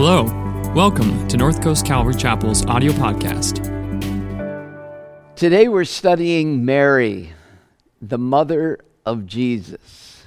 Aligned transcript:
Hello. 0.00 0.22
Welcome 0.76 1.26
to 1.26 1.36
North 1.36 1.60
Coast 1.60 1.84
Calvary 1.84 2.14
Chapel's 2.14 2.64
audio 2.66 2.92
podcast. 2.92 3.64
Today 5.34 5.66
we're 5.66 5.82
studying 5.82 6.64
Mary, 6.64 7.32
the 8.00 8.16
mother 8.16 8.78
of 9.04 9.26
Jesus. 9.26 10.22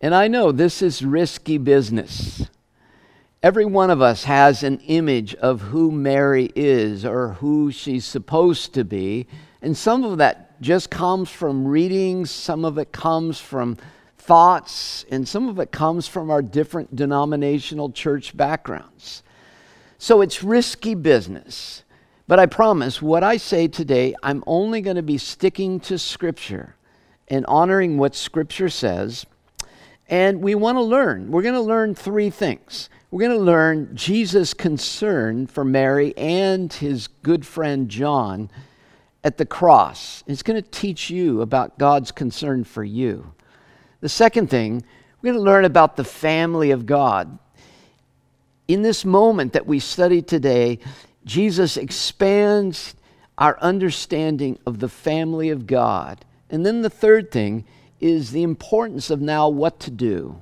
And 0.00 0.14
I 0.14 0.28
know 0.28 0.50
this 0.50 0.80
is 0.80 1.04
risky 1.04 1.58
business. 1.58 2.48
Every 3.42 3.66
one 3.66 3.90
of 3.90 4.00
us 4.00 4.24
has 4.24 4.62
an 4.62 4.80
image 4.86 5.34
of 5.34 5.60
who 5.60 5.92
Mary 5.92 6.50
is 6.56 7.04
or 7.04 7.34
who 7.34 7.70
she's 7.70 8.06
supposed 8.06 8.72
to 8.72 8.82
be. 8.82 9.26
And 9.60 9.76
some 9.76 10.04
of 10.04 10.16
that 10.16 10.58
just 10.62 10.88
comes 10.90 11.28
from 11.28 11.68
readings, 11.68 12.30
some 12.30 12.64
of 12.64 12.78
it 12.78 12.92
comes 12.92 13.38
from 13.38 13.76
thoughts, 14.28 15.06
and 15.10 15.26
some 15.26 15.48
of 15.48 15.58
it 15.58 15.72
comes 15.72 16.06
from 16.06 16.30
our 16.30 16.42
different 16.42 16.94
denominational 16.94 17.90
church 17.90 18.36
backgrounds. 18.36 19.22
So 19.96 20.20
it's 20.20 20.44
risky 20.44 20.94
business. 20.94 21.82
But 22.26 22.38
I 22.38 22.44
promise 22.44 23.00
what 23.00 23.24
I 23.24 23.38
say 23.38 23.68
today, 23.68 24.14
I'm 24.22 24.44
only 24.46 24.82
going 24.82 24.96
to 24.96 25.02
be 25.02 25.16
sticking 25.16 25.80
to 25.80 25.98
Scripture 25.98 26.76
and 27.28 27.46
honoring 27.46 27.96
what 27.96 28.14
Scripture 28.14 28.68
says. 28.68 29.24
And 30.10 30.42
we 30.42 30.54
want 30.54 30.76
to 30.76 30.82
learn. 30.82 31.30
We're 31.30 31.40
going 31.40 31.54
to 31.54 31.60
learn 31.62 31.94
three 31.94 32.28
things. 32.28 32.90
We're 33.10 33.26
going 33.26 33.38
to 33.38 33.44
learn 33.44 33.96
Jesus' 33.96 34.52
concern 34.52 35.46
for 35.46 35.64
Mary 35.64 36.14
and 36.18 36.70
his 36.70 37.06
good 37.22 37.46
friend 37.46 37.88
John 37.88 38.50
at 39.24 39.38
the 39.38 39.46
cross. 39.46 40.22
It's 40.26 40.42
going 40.42 40.62
to 40.62 40.70
teach 40.70 41.08
you 41.08 41.40
about 41.40 41.78
God's 41.78 42.12
concern 42.12 42.64
for 42.64 42.84
you. 42.84 43.32
The 44.00 44.08
second 44.08 44.48
thing, 44.48 44.84
we're 45.20 45.32
going 45.32 45.44
to 45.44 45.50
learn 45.50 45.64
about 45.64 45.96
the 45.96 46.04
family 46.04 46.70
of 46.70 46.86
God. 46.86 47.38
In 48.68 48.82
this 48.82 49.04
moment 49.04 49.54
that 49.54 49.66
we 49.66 49.80
study 49.80 50.22
today, 50.22 50.78
Jesus 51.24 51.76
expands 51.76 52.94
our 53.36 53.58
understanding 53.60 54.58
of 54.66 54.78
the 54.78 54.88
family 54.88 55.50
of 55.50 55.66
God. 55.66 56.24
And 56.50 56.64
then 56.64 56.82
the 56.82 56.90
third 56.90 57.30
thing 57.30 57.64
is 58.00 58.30
the 58.30 58.42
importance 58.42 59.10
of 59.10 59.20
now 59.20 59.48
what 59.48 59.80
to 59.80 59.90
do. 59.90 60.40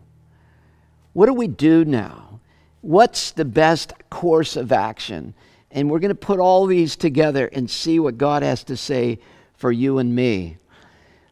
What 1.12 1.27
do 1.27 1.34
we 1.34 1.49
do 1.49 1.84
now? 1.84 2.41
What's 2.83 3.31
the 3.31 3.45
best 3.45 3.95
course 4.11 4.55
of 4.57 4.71
action? 4.71 5.34
And 5.71 5.91
we're 5.91 5.99
going 5.99 6.11
to 6.11 6.15
put 6.15 6.39
all 6.39 6.67
these 6.67 6.95
together 6.95 7.47
and 7.53 7.71
see 7.71 7.99
what 7.99 8.19
God 8.19 8.43
has 8.43 8.65
to 8.65 8.77
say 8.77 9.19
for 9.55 9.73
you 9.73 9.99
and 9.99 10.15
me. 10.15 10.59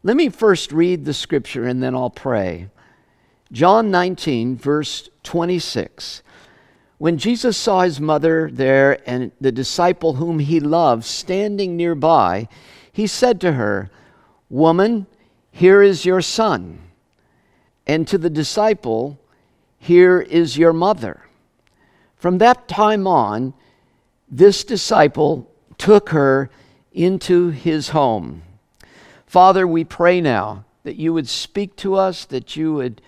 Let 0.06 0.18
me 0.18 0.28
first 0.28 0.70
read 0.70 1.06
the 1.06 1.14
scripture 1.14 1.64
and 1.66 1.82
then 1.82 1.94
I'll 1.94 2.10
pray. 2.10 2.68
John 3.50 3.90
19, 3.90 4.54
verse 4.54 5.08
26. 5.22 6.22
When 6.98 7.16
Jesus 7.16 7.56
saw 7.56 7.80
his 7.80 8.02
mother 8.02 8.50
there 8.52 8.98
and 9.08 9.32
the 9.40 9.50
disciple 9.50 10.14
whom 10.14 10.40
he 10.40 10.60
loved 10.60 11.04
standing 11.04 11.74
nearby, 11.74 12.48
he 12.92 13.06
said 13.06 13.40
to 13.40 13.52
her, 13.52 13.90
Woman, 14.50 15.06
here 15.50 15.82
is 15.82 16.04
your 16.04 16.20
son. 16.20 16.80
And 17.86 18.06
to 18.08 18.18
the 18.18 18.30
disciple, 18.30 19.18
Here 19.78 20.20
is 20.20 20.58
your 20.58 20.74
mother. 20.74 21.22
From 22.14 22.36
that 22.38 22.68
time 22.68 23.06
on, 23.06 23.54
this 24.30 24.64
disciple 24.64 25.50
took 25.78 26.10
her 26.10 26.50
into 26.92 27.48
his 27.48 27.88
home. 27.88 28.42
Father, 29.34 29.66
we 29.66 29.82
pray 29.82 30.20
now 30.20 30.64
that 30.84 30.94
you 30.94 31.12
would 31.12 31.28
speak 31.28 31.74
to 31.74 31.96
us, 31.96 32.24
that 32.26 32.54
you 32.54 32.72
would 32.74 33.02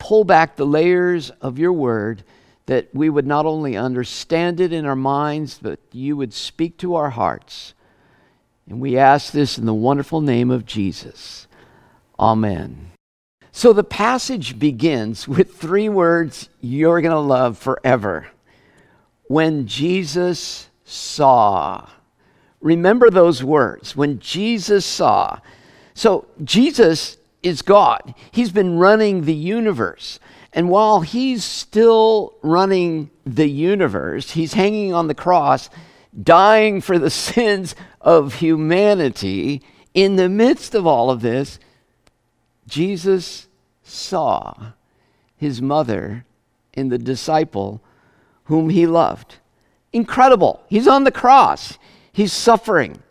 pull 0.00 0.24
back 0.24 0.56
the 0.56 0.66
layers 0.66 1.30
of 1.40 1.56
your 1.56 1.72
word, 1.72 2.24
that 2.66 2.88
we 2.92 3.08
would 3.08 3.28
not 3.28 3.46
only 3.46 3.76
understand 3.76 4.58
it 4.58 4.72
in 4.72 4.84
our 4.84 4.96
minds, 4.96 5.60
but 5.62 5.78
you 5.92 6.16
would 6.16 6.34
speak 6.34 6.78
to 6.78 6.96
our 6.96 7.10
hearts. 7.10 7.74
And 8.68 8.80
we 8.80 8.98
ask 8.98 9.30
this 9.30 9.56
in 9.56 9.66
the 9.66 9.72
wonderful 9.72 10.20
name 10.20 10.50
of 10.50 10.66
Jesus. 10.66 11.46
Amen. 12.18 12.90
So 13.52 13.72
the 13.72 13.84
passage 13.84 14.58
begins 14.58 15.28
with 15.28 15.54
three 15.54 15.88
words 15.88 16.48
you're 16.60 17.00
going 17.00 17.12
to 17.12 17.20
love 17.20 17.56
forever. 17.56 18.26
When 19.28 19.68
Jesus 19.68 20.70
saw. 20.82 21.88
Remember 22.60 23.10
those 23.10 23.44
words. 23.44 23.94
When 23.94 24.18
Jesus 24.18 24.84
saw. 24.84 25.38
So 25.98 26.28
Jesus 26.44 27.16
is 27.42 27.60
God. 27.60 28.14
He's 28.30 28.52
been 28.52 28.78
running 28.78 29.24
the 29.24 29.34
universe. 29.34 30.20
And 30.52 30.70
while 30.70 31.00
he's 31.00 31.42
still 31.42 32.36
running 32.40 33.10
the 33.26 33.48
universe, 33.48 34.30
he's 34.30 34.52
hanging 34.52 34.94
on 34.94 35.08
the 35.08 35.14
cross, 35.16 35.68
dying 36.22 36.80
for 36.80 37.00
the 37.00 37.10
sins 37.34 37.74
of 38.00 38.34
humanity. 38.34 39.60
In 39.92 40.14
the 40.14 40.28
midst 40.28 40.76
of 40.76 40.86
all 40.86 41.10
of 41.10 41.20
this, 41.20 41.58
Jesus 42.68 43.48
saw 43.82 44.74
his 45.36 45.60
mother 45.60 46.24
in 46.74 46.90
the 46.90 46.98
disciple 46.98 47.82
whom 48.44 48.70
he 48.70 48.86
loved. 48.86 49.38
Incredible. 49.92 50.62
He's 50.68 50.86
on 50.86 51.02
the 51.02 51.10
cross, 51.10 51.76
he's 52.12 52.32
suffering. 52.32 53.02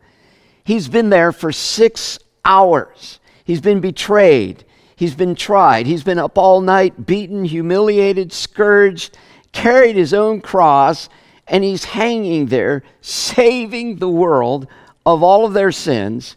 He's 0.64 0.88
been 0.88 1.10
there 1.10 1.34
for 1.34 1.52
six 1.52 2.20
hours. 2.48 3.20
He's 3.44 3.62
been 3.62 3.82
betrayed. 3.82 4.64
He's 4.96 5.14
been 5.14 5.36
tried. 5.36 5.86
He's 5.86 6.04
been 6.04 6.18
up 6.18 6.40
all 6.40 6.60
night, 6.60 7.06
beaten, 7.06 7.46
humiliated, 7.46 8.34
scourged, 8.34 9.16
carried 9.52 9.96
his 9.96 10.14
own 10.14 10.42
cross, 10.42 11.08
and 11.48 11.64
he's 11.64 11.84
hanging 11.84 12.48
there, 12.48 12.82
saving 13.02 13.98
the 13.98 14.10
world 14.10 14.68
of 15.06 15.22
all 15.22 15.46
of 15.46 15.54
their 15.54 15.72
sins. 15.72 16.36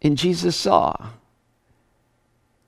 And 0.00 0.16
Jesus 0.16 0.54
saw. 0.54 0.94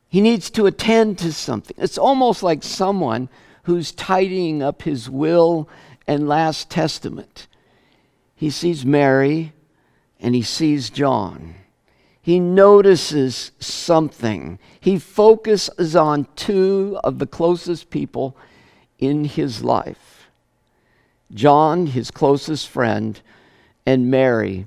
He 0.09 0.21
needs 0.21 0.51
to 0.51 0.67
attend 0.67 1.19
to 1.19 1.33
something. 1.33 1.77
It's 1.79 1.99
almost 1.99 2.43
like 2.43 2.63
someone 2.63 3.29
who's 3.65 3.93
tidying 3.93 4.63
up 4.63 4.83
his 4.83 5.09
will 5.09 5.69
and 6.07 6.29
last 6.29 6.71
testament. 6.71 7.47
He 8.35 8.51
sees 8.51 8.85
Mary 8.85 9.53
and 10.21 10.35
he 10.35 10.43
sees 10.43 10.91
John 10.91 11.55
he 12.25 12.41
notices 12.41 13.51
something. 13.61 14.59
He 14.81 14.99
focuses 14.99 15.95
on 15.95 16.27
two 16.37 16.99
of 17.05 17.19
the 17.19 17.27
closest 17.27 17.91
people 17.91 18.35
in 18.99 19.27
his 19.27 19.63
life 19.63 20.31
John, 21.35 21.89
his 21.89 22.11
closest 22.11 22.67
friend, 22.71 23.21
and 23.85 24.11
Mary, 24.11 24.67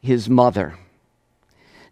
his 0.00 0.30
mother. 0.30 0.78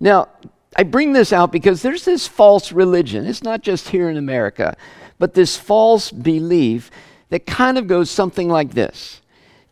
Now, 0.01 0.29
I 0.75 0.85
bring 0.85 1.13
this 1.13 1.31
out 1.31 1.53
because 1.53 1.83
there's 1.83 2.07
this 2.07 2.27
false 2.27 2.73
religion. 2.73 3.27
It's 3.27 3.43
not 3.43 3.61
just 3.61 3.91
here 3.91 4.09
in 4.09 4.17
America, 4.17 4.79
but 5.19 5.35
this 5.35 5.59
false 5.59 6.11
belief 6.11 6.91
that 7.29 7.45
kind 7.45 7.77
of 7.77 7.87
goes 7.87 8.11
something 8.11 8.49
like 8.49 8.71
this 8.71 9.21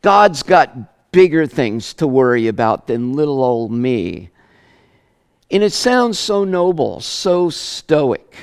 God's 0.03 0.43
got 0.43 1.13
bigger 1.13 1.47
things 1.47 1.95
to 1.95 2.07
worry 2.07 2.47
about 2.47 2.89
than 2.89 3.15
little 3.15 3.43
old 3.43 3.73
me. 3.73 4.29
And 5.53 5.63
it 5.63 5.73
sounds 5.73 6.19
so 6.19 6.45
noble, 6.45 7.01
so 7.01 7.51
stoic. 7.51 8.35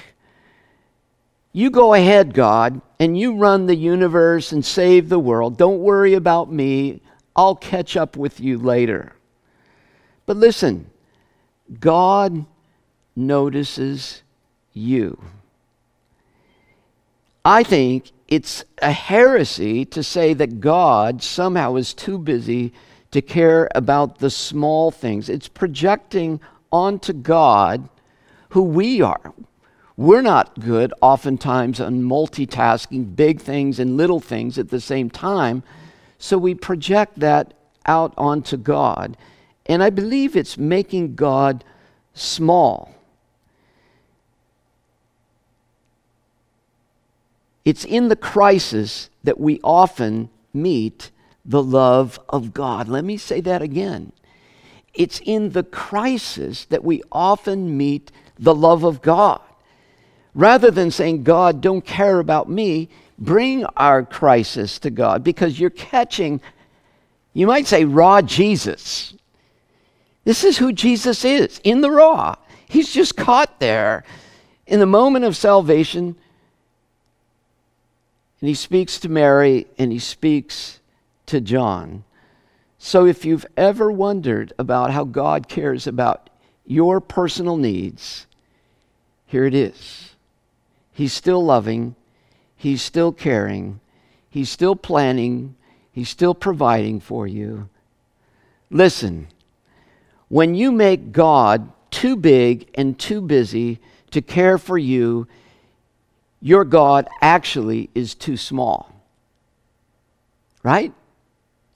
You 1.51 1.71
go 1.71 1.95
ahead, 1.95 2.35
God, 2.35 2.81
and 2.99 3.17
you 3.17 3.35
run 3.35 3.65
the 3.65 3.75
universe 3.75 4.51
and 4.51 4.63
save 4.63 5.09
the 5.09 5.17
world. 5.17 5.57
Don't 5.57 5.79
worry 5.79 6.13
about 6.13 6.51
me. 6.51 7.01
I'll 7.35 7.55
catch 7.55 7.97
up 7.97 8.15
with 8.15 8.39
you 8.39 8.59
later. 8.59 9.13
But 10.27 10.37
listen, 10.37 10.91
God 11.79 12.45
notices 13.15 14.21
you. 14.73 15.19
I 17.43 17.63
think 17.63 18.11
it's 18.27 18.63
a 18.83 18.91
heresy 18.91 19.85
to 19.85 20.03
say 20.03 20.35
that 20.35 20.59
God 20.59 21.23
somehow 21.23 21.75
is 21.77 21.95
too 21.95 22.19
busy 22.19 22.71
to 23.09 23.23
care 23.23 23.67
about 23.73 24.19
the 24.19 24.29
small 24.29 24.91
things. 24.91 25.29
It's 25.29 25.47
projecting 25.47 26.39
onto 26.71 27.13
God 27.13 27.89
who 28.49 28.63
we 28.63 29.01
are. 29.01 29.33
We're 29.97 30.21
not 30.21 30.59
good 30.59 30.93
oftentimes 31.01 31.79
on 31.81 32.03
multitasking 32.03 33.15
big 33.15 33.41
things 33.41 33.79
and 33.79 33.97
little 33.97 34.19
things 34.19 34.57
at 34.57 34.69
the 34.69 34.79
same 34.79 35.09
time. 35.09 35.61
So 36.17 36.37
we 36.37 36.55
project 36.55 37.19
that 37.19 37.53
out 37.85 38.13
onto 38.17 38.55
God. 38.55 39.17
And 39.65 39.83
I 39.83 39.89
believe 39.89 40.35
it's 40.35 40.57
making 40.57 41.15
God 41.15 41.63
small. 42.13 42.95
It's 47.65 47.85
in 47.85 48.07
the 48.07 48.15
crisis 48.15 49.09
that 49.23 49.39
we 49.39 49.59
often 49.63 50.29
meet 50.53 51.11
the 51.45 51.61
love 51.61 52.19
of 52.29 52.53
God. 52.53 52.87
Let 52.87 53.03
me 53.03 53.17
say 53.17 53.41
that 53.41 53.61
again. 53.61 54.11
It's 54.93 55.21
in 55.23 55.51
the 55.51 55.63
crisis 55.63 56.65
that 56.65 56.83
we 56.83 57.01
often 57.11 57.77
meet 57.77 58.11
the 58.37 58.55
love 58.55 58.83
of 58.83 59.01
God. 59.01 59.41
Rather 60.33 60.71
than 60.71 60.91
saying, 60.91 61.23
God, 61.23 61.61
don't 61.61 61.85
care 61.85 62.19
about 62.19 62.49
me, 62.49 62.89
bring 63.17 63.65
our 63.77 64.03
crisis 64.03 64.79
to 64.79 64.89
God 64.89 65.23
because 65.23 65.59
you're 65.59 65.69
catching, 65.69 66.39
you 67.33 67.47
might 67.47 67.67
say, 67.67 67.85
raw 67.85 68.21
Jesus. 68.21 69.13
This 70.23 70.43
is 70.43 70.57
who 70.57 70.71
Jesus 70.71 71.25
is 71.25 71.59
in 71.63 71.81
the 71.81 71.91
raw. 71.91 72.35
He's 72.67 72.93
just 72.93 73.17
caught 73.17 73.59
there 73.59 74.03
in 74.67 74.79
the 74.79 74.85
moment 74.85 75.25
of 75.25 75.35
salvation. 75.35 76.15
And 78.39 78.47
he 78.47 78.53
speaks 78.53 78.99
to 78.99 79.09
Mary 79.09 79.67
and 79.77 79.91
he 79.91 79.99
speaks 79.99 80.79
to 81.25 81.41
John. 81.41 82.03
So 82.79 83.05
if 83.05 83.25
you've 83.25 83.45
ever 83.57 83.91
wondered 83.91 84.53
about 84.57 84.91
how 84.91 85.03
God 85.03 85.49
cares 85.49 85.85
about 85.85 86.29
your 86.65 87.01
personal 87.01 87.57
needs, 87.57 88.25
here 89.27 89.45
it 89.45 89.53
is. 89.53 90.15
He's 90.93 91.13
still 91.13 91.43
loving, 91.43 91.95
He's 92.55 92.81
still 92.81 93.11
caring, 93.11 93.81
He's 94.29 94.49
still 94.49 94.75
planning, 94.75 95.55
He's 95.91 96.09
still 96.09 96.33
providing 96.33 97.01
for 97.01 97.27
you. 97.27 97.69
Listen, 98.71 99.27
when 100.29 100.55
you 100.55 100.71
make 100.71 101.11
God 101.11 101.71
too 101.91 102.15
big 102.15 102.69
and 102.75 102.97
too 102.97 103.19
busy 103.21 103.79
to 104.11 104.21
care 104.21 104.57
for 104.57 104.77
you, 104.77 105.27
your 106.41 106.63
God 106.63 107.07
actually 107.21 107.89
is 107.93 108.15
too 108.15 108.37
small. 108.37 108.93
Right? 110.63 110.93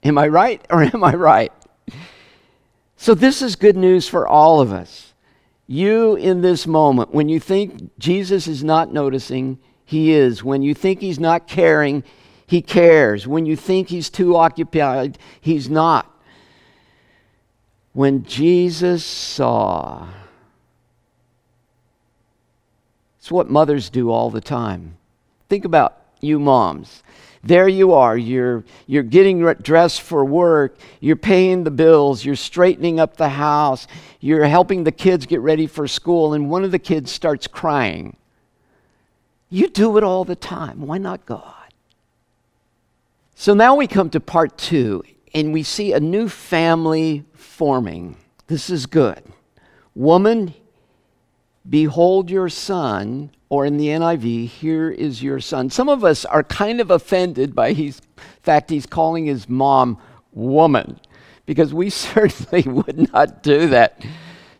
Am 0.04 0.18
I 0.18 0.28
right 0.28 0.64
or 0.70 0.82
am 0.82 1.02
I 1.02 1.14
right? 1.14 1.52
So, 2.96 3.14
this 3.14 3.42
is 3.42 3.56
good 3.56 3.76
news 3.76 4.06
for 4.06 4.28
all 4.28 4.60
of 4.60 4.72
us. 4.72 5.14
You, 5.66 6.14
in 6.16 6.42
this 6.42 6.66
moment, 6.66 7.12
when 7.12 7.28
you 7.28 7.40
think 7.40 7.98
Jesus 7.98 8.46
is 8.46 8.62
not 8.62 8.92
noticing, 8.92 9.58
he 9.84 10.12
is. 10.12 10.44
When 10.44 10.62
you 10.62 10.74
think 10.74 11.00
he's 11.00 11.18
not 11.18 11.48
caring, 11.48 12.04
he 12.46 12.60
cares. 12.60 13.26
When 13.26 13.46
you 13.46 13.56
think 13.56 13.88
he's 13.88 14.10
too 14.10 14.36
occupied, 14.36 15.18
he's 15.40 15.68
not. 15.68 16.10
When 17.92 18.24
Jesus 18.24 19.04
saw, 19.04 20.08
it's 23.18 23.30
what 23.30 23.48
mothers 23.48 23.88
do 23.88 24.10
all 24.10 24.30
the 24.30 24.40
time. 24.40 24.96
Think 25.48 25.64
about 25.64 26.02
you 26.20 26.38
moms. 26.38 27.02
There 27.44 27.68
you 27.68 27.92
are, 27.92 28.16
you're, 28.16 28.64
you're 28.86 29.02
getting 29.02 29.40
dressed 29.54 30.00
for 30.00 30.24
work, 30.24 30.78
you're 31.00 31.14
paying 31.14 31.64
the 31.64 31.70
bills, 31.70 32.24
you're 32.24 32.36
straightening 32.36 32.98
up 32.98 33.18
the 33.18 33.28
house, 33.28 33.86
you're 34.20 34.46
helping 34.46 34.84
the 34.84 34.92
kids 34.92 35.26
get 35.26 35.40
ready 35.40 35.66
for 35.66 35.86
school, 35.86 36.32
and 36.32 36.48
one 36.48 36.64
of 36.64 36.70
the 36.70 36.78
kids 36.78 37.12
starts 37.12 37.46
crying. 37.46 38.16
You 39.50 39.68
do 39.68 39.98
it 39.98 40.04
all 40.04 40.24
the 40.24 40.36
time. 40.36 40.86
Why 40.86 40.96
not 40.96 41.26
God? 41.26 41.52
So 43.34 43.52
now 43.52 43.74
we 43.74 43.86
come 43.86 44.08
to 44.10 44.20
part 44.20 44.56
two, 44.56 45.02
and 45.34 45.52
we 45.52 45.62
see 45.62 45.92
a 45.92 46.00
new 46.00 46.30
family 46.30 47.24
forming. 47.34 48.16
This 48.46 48.70
is 48.70 48.86
good. 48.86 49.22
Woman, 49.94 50.54
behold 51.68 52.30
your 52.30 52.48
son 52.48 53.30
or 53.48 53.64
in 53.64 53.76
the 53.76 53.88
NIV, 53.88 54.48
here 54.48 54.90
is 54.90 55.22
your 55.22 55.40
son. 55.40 55.70
Some 55.70 55.88
of 55.88 56.04
us 56.04 56.24
are 56.24 56.42
kind 56.42 56.80
of 56.80 56.90
offended 56.90 57.54
by 57.54 57.72
his 57.72 58.00
fact 58.42 58.70
he's 58.70 58.86
calling 58.86 59.26
his 59.26 59.48
mom 59.48 59.98
woman, 60.32 61.00
because 61.46 61.72
we 61.72 61.90
certainly 61.90 62.62
would 62.62 63.12
not 63.12 63.42
do 63.42 63.68
that 63.68 64.04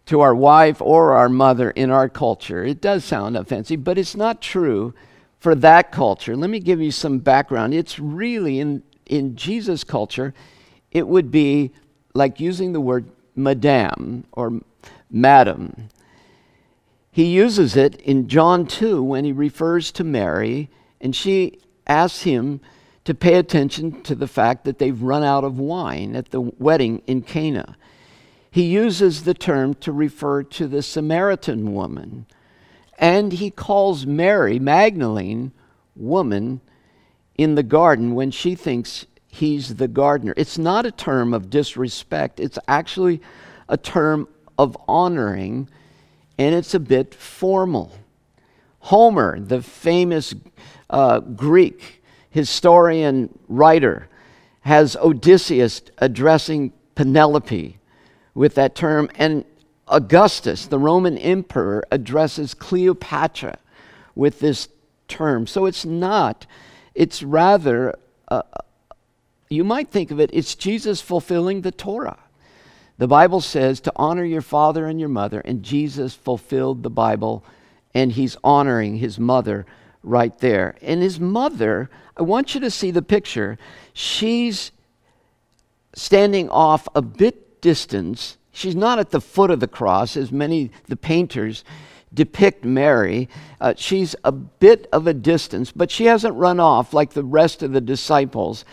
to 0.07 0.21
our 0.21 0.35
wife 0.35 0.81
or 0.83 1.13
our 1.13 1.29
mother 1.29 1.71
in 1.71 1.91
our 1.91 2.09
culture. 2.09 2.63
It 2.63 2.81
does 2.81 3.05
sound 3.05 3.37
offensive, 3.37 3.83
but 3.83 3.99
it's 3.99 4.15
not 4.15 4.43
true 4.43 4.95
for 5.39 5.55
that 5.55 5.93
culture. 5.93 6.37
Let 6.37 6.51
me 6.51 6.61
give 6.61 6.81
you 6.81 6.91
some 6.91 7.19
background. 7.19 7.75
It's 7.75 7.99
really 7.99 8.61
in, 8.61 8.83
in 9.07 9.37
Jesus' 9.37 9.85
culture, 9.85 10.35
it 10.91 11.07
would 11.09 11.31
be 11.31 11.73
like 12.15 12.39
using 12.39 12.73
the 12.73 12.81
word 12.81 13.11
madame 13.35 14.25
or 14.33 14.61
madam. 15.11 15.89
He 17.15 17.27
uses 17.27 17.77
it 17.77 17.95
in 18.01 18.27
John 18.27 18.67
2 18.67 19.01
when 19.01 19.25
he 19.25 19.31
refers 19.31 19.93
to 19.93 20.03
Mary, 20.03 20.69
and 21.01 21.15
she 21.15 21.61
asks 21.87 22.23
him 22.23 22.61
to 23.05 23.15
pay 23.15 23.35
attention 23.35 24.03
to 24.03 24.17
the 24.17 24.27
fact 24.27 24.65
that 24.65 24.81
they've 24.81 25.01
run 25.01 25.23
out 25.23 25.45
of 25.45 25.61
wine 25.61 26.17
at 26.17 26.31
the 26.33 26.41
wedding 26.41 27.03
in 27.07 27.23
Cana. 27.23 27.77
He 28.51 28.65
uses 28.65 29.23
the 29.23 29.33
term 29.33 29.75
to 29.75 29.93
refer 29.93 30.43
to 30.43 30.67
the 30.67 30.83
Samaritan 30.83 31.73
woman, 31.73 32.27
and 32.99 33.35
he 33.35 33.49
calls 33.49 34.05
Mary 34.05 34.59
Magdalene 34.59 35.53
woman 35.95 36.63
in 37.37 37.55
the 37.55 37.63
garden 37.63 38.17
when 38.17 38.33
she 38.33 38.57
thinks 38.57 39.07
he's 39.29 39.77
the 39.77 39.87
gardener. 39.87 40.35
It's 40.37 40.59
not 40.59 40.85
a 40.85 40.91
term 40.91 41.33
of 41.33 41.49
disrespect, 41.49 42.41
it's 42.41 42.59
actually 42.67 43.23
a 43.69 43.77
term 43.77 44.27
of 44.59 44.77
honoring 44.89 45.69
and 46.39 46.55
it's 46.55 46.75
a 46.75 46.81
bit 46.81 47.15
formal. 47.15 47.93
Homer, 48.81 49.41
the 49.41 49.63
famous 49.63 50.35
uh, 50.91 51.21
Greek 51.21 52.03
historian 52.31 53.37
writer, 53.49 54.09
has 54.61 54.97
Odysseus 54.97 55.83
addressing 55.99 56.73
Penelope 56.95 57.79
with 58.35 58.55
that 58.55 58.75
term, 58.75 59.11
and 59.17 59.45
Augustus, 59.89 60.67
the 60.67 60.79
Roman 60.79 61.19
emperor, 61.19 61.85
addresses 61.91 62.55
Cleopatra 62.55 63.59
with 64.15 64.41
this 64.41 64.69
term. 65.09 65.47
So 65.47 65.67
it's 65.67 65.85
not, 65.85 66.47
it's 66.95 67.23
rather, 67.23 67.95
uh, 68.29 68.43
you 69.51 69.65
might 69.65 69.91
think 69.91 70.11
of 70.11 70.19
it, 70.19 70.31
it's 70.33 70.55
Jesus 70.55 71.01
fulfilling 71.01 71.61
the 71.61 71.71
Torah. 71.71 72.19
The 72.99 73.09
Bible 73.09 73.41
says 73.41 73.81
to 73.83 73.93
honor 73.97 74.25
your 74.25 74.43
father 74.43 74.87
and 74.87 75.01
your 75.01 75.09
mother, 75.09 75.41
and 75.41 75.63
Jesus 75.63 76.15
fulfilled 76.15 76.83
the 76.83 76.91
Bible, 76.91 77.45
and 77.93 78.13
he's 78.13 78.37
honoring 78.45 78.97
his 78.97 79.19
mother 79.19 79.67
right 80.03 80.37
there. 80.39 80.77
And 80.81 81.03
his 81.03 81.19
mother, 81.19 81.91
I 82.17 82.23
want 82.23 82.55
you 82.55 82.61
to 82.61 82.71
see 82.71 82.91
the 82.91 83.03
picture. 83.03 83.59
She's 83.93 84.71
standing 85.95 86.49
off 86.51 86.87
a 86.95 87.03
bit 87.03 87.61
distance. 87.61 88.37
She's 88.53 88.77
not 88.77 88.99
at 88.99 89.11
the 89.11 89.21
foot 89.21 89.51
of 89.51 89.61
the 89.61 89.69
cross, 89.69 90.17
as 90.17 90.31
many 90.31 90.71
the 90.87 90.97
painters 90.97 91.65
depict 92.13 92.65
Mary. 92.65 93.29
Uh, 93.61 93.75
she's 93.77 94.15
a 94.23 94.31
bit 94.31 94.89
of 94.93 95.09
a 95.09 95.15
distance, 95.15 95.73
but 95.73 95.91
she 95.91 96.05
hasn't 96.05 96.35
run 96.37 96.61
off 96.61 96.95
like 96.95 97.13
the 97.13 97.25
rest 97.25 97.63
of 97.63 97.73
the 97.73 97.81
disciples. 97.81 98.65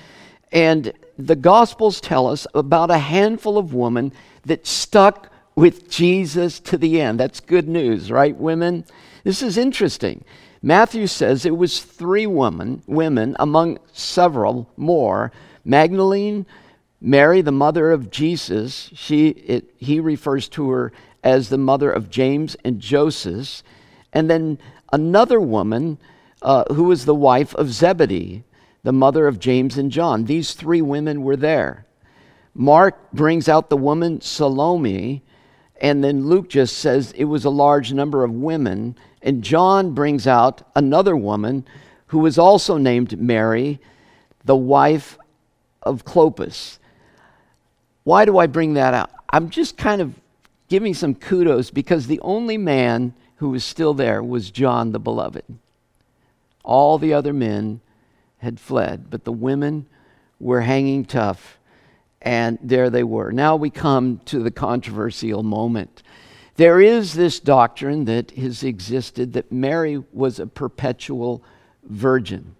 And 0.51 0.93
the 1.27 1.35
Gospels 1.35 2.01
tell 2.01 2.27
us 2.27 2.45
about 2.53 2.91
a 2.91 2.97
handful 2.97 3.57
of 3.57 3.73
women 3.73 4.13
that 4.45 4.67
stuck 4.67 5.31
with 5.55 5.89
Jesus 5.89 6.59
to 6.61 6.77
the 6.77 7.01
end. 7.01 7.19
That's 7.19 7.39
good 7.39 7.67
news, 7.67 8.11
right, 8.11 8.35
women? 8.35 8.85
This 9.23 9.41
is 9.41 9.57
interesting. 9.57 10.23
Matthew 10.61 11.07
says 11.07 11.45
it 11.45 11.57
was 11.57 11.81
three 11.81 12.27
women, 12.27 12.83
women 12.87 13.35
among 13.39 13.79
several 13.93 14.69
more. 14.77 15.31
Magdalene, 15.65 16.45
Mary, 16.99 17.41
the 17.41 17.51
mother 17.51 17.91
of 17.91 18.11
Jesus, 18.11 18.91
she, 18.93 19.29
it, 19.29 19.73
he 19.77 19.99
refers 19.99 20.47
to 20.49 20.69
her 20.69 20.91
as 21.23 21.49
the 21.49 21.57
mother 21.57 21.91
of 21.91 22.09
James 22.09 22.55
and 22.63 22.79
Joseph. 22.79 23.63
And 24.13 24.29
then 24.29 24.59
another 24.93 25.39
woman 25.39 25.97
uh, 26.41 26.65
who 26.73 26.83
was 26.83 27.05
the 27.05 27.15
wife 27.15 27.55
of 27.55 27.71
Zebedee, 27.71 28.43
the 28.83 28.91
mother 28.91 29.27
of 29.27 29.39
James 29.39 29.77
and 29.77 29.91
John. 29.91 30.25
These 30.25 30.53
three 30.53 30.81
women 30.81 31.23
were 31.23 31.35
there. 31.35 31.85
Mark 32.53 33.11
brings 33.13 33.47
out 33.47 33.69
the 33.69 33.77
woman 33.77 34.21
Salome, 34.21 35.21
and 35.79 36.03
then 36.03 36.27
Luke 36.27 36.49
just 36.49 36.77
says 36.77 37.11
it 37.13 37.25
was 37.25 37.45
a 37.45 37.49
large 37.49 37.93
number 37.93 38.23
of 38.23 38.31
women. 38.31 38.95
And 39.21 39.43
John 39.43 39.93
brings 39.93 40.27
out 40.27 40.67
another 40.75 41.15
woman 41.15 41.65
who 42.07 42.19
was 42.19 42.37
also 42.37 42.77
named 42.77 43.19
Mary, 43.19 43.79
the 44.43 44.55
wife 44.55 45.17
of 45.81 46.03
Clopas. 46.03 46.77
Why 48.03 48.25
do 48.25 48.37
I 48.37 48.47
bring 48.47 48.73
that 48.73 48.93
out? 48.93 49.11
I'm 49.29 49.49
just 49.49 49.77
kind 49.77 50.01
of 50.01 50.15
giving 50.67 50.93
some 50.93 51.15
kudos 51.15 51.69
because 51.69 52.07
the 52.07 52.19
only 52.21 52.57
man 52.57 53.13
who 53.37 53.49
was 53.49 53.63
still 53.63 53.93
there 53.93 54.21
was 54.21 54.51
John 54.51 54.91
the 54.91 54.99
Beloved. 54.99 55.43
All 56.63 56.97
the 56.97 57.13
other 57.13 57.33
men 57.33 57.81
had 58.41 58.59
fled, 58.59 59.09
but 59.11 59.23
the 59.23 59.31
women 59.31 59.87
were 60.39 60.61
hanging 60.61 61.05
tough, 61.05 61.59
and 62.23 62.57
there 62.61 62.89
they 62.89 63.03
were. 63.03 63.31
Now 63.31 63.55
we 63.55 63.69
come 63.69 64.19
to 64.25 64.41
the 64.41 64.49
controversial 64.49 65.43
moment. 65.43 66.01
There 66.55 66.81
is 66.81 67.13
this 67.13 67.39
doctrine 67.39 68.05
that 68.05 68.31
has 68.31 68.63
existed 68.63 69.33
that 69.33 69.51
Mary 69.51 70.03
was 70.11 70.39
a 70.39 70.47
perpetual 70.47 71.43
virgin, 71.83 72.55